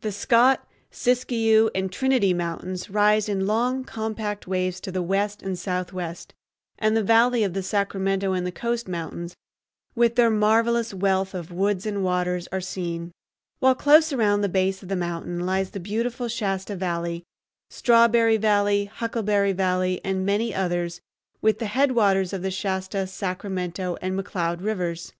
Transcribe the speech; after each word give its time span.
The 0.00 0.10
Scott, 0.10 0.66
Siskiyou, 0.90 1.70
and 1.76 1.92
Trinity 1.92 2.34
Mountains 2.34 2.90
rise 2.90 3.28
in 3.28 3.46
long, 3.46 3.84
compact 3.84 4.48
waves 4.48 4.80
to 4.80 4.90
the 4.90 5.00
west 5.00 5.42
and 5.44 5.56
southwest, 5.56 6.34
and 6.76 6.96
the 6.96 7.04
valley 7.04 7.44
of 7.44 7.52
the 7.54 7.62
Sacramento 7.62 8.32
and 8.32 8.44
the 8.44 8.50
coast 8.50 8.88
mountains, 8.88 9.36
with 9.94 10.16
their 10.16 10.28
marvelous 10.28 10.92
wealth 10.92 11.34
of 11.34 11.52
woods 11.52 11.86
and 11.86 12.02
waters, 12.02 12.48
are 12.50 12.60
seen; 12.60 13.12
while 13.60 13.76
close 13.76 14.12
around 14.12 14.40
the 14.40 14.48
base 14.48 14.82
of 14.82 14.88
the 14.88 14.96
mountain 14.96 15.38
lie 15.46 15.62
the 15.62 15.78
beautiful 15.78 16.26
Shasta 16.26 16.74
Valley, 16.74 17.22
Strawberry 17.68 18.38
Valley, 18.38 18.86
Huckleberry 18.86 19.52
Valley, 19.52 20.00
and 20.04 20.26
many 20.26 20.52
others, 20.52 21.00
with 21.40 21.60
the 21.60 21.66
headwaters 21.66 22.32
of 22.32 22.42
the 22.42 22.50
Shasta, 22.50 23.06
Sacramento, 23.06 23.96
and 24.02 24.18
McCloud 24.18 24.64
Rivers. 24.64 25.12